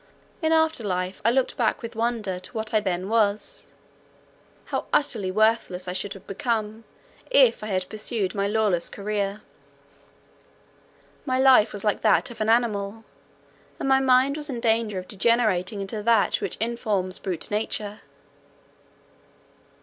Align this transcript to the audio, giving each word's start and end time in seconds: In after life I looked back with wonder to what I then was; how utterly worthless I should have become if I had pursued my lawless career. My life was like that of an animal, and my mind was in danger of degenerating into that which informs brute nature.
In 0.41 0.51
after 0.51 0.83
life 0.83 1.21
I 1.23 1.29
looked 1.29 1.57
back 1.57 1.83
with 1.83 1.95
wonder 1.95 2.39
to 2.39 2.53
what 2.53 2.73
I 2.73 2.79
then 2.79 3.07
was; 3.07 3.67
how 4.65 4.87
utterly 4.91 5.29
worthless 5.29 5.87
I 5.87 5.93
should 5.93 6.15
have 6.15 6.25
become 6.25 6.85
if 7.29 7.63
I 7.63 7.67
had 7.67 7.87
pursued 7.87 8.33
my 8.33 8.47
lawless 8.47 8.89
career. 8.89 9.43
My 11.23 11.37
life 11.37 11.71
was 11.71 11.83
like 11.83 12.01
that 12.01 12.31
of 12.31 12.41
an 12.41 12.49
animal, 12.49 13.03
and 13.79 13.87
my 13.87 13.99
mind 13.99 14.37
was 14.37 14.49
in 14.49 14.59
danger 14.59 14.97
of 14.97 15.07
degenerating 15.07 15.81
into 15.81 16.01
that 16.01 16.41
which 16.41 16.57
informs 16.57 17.19
brute 17.19 17.51
nature. 17.51 18.01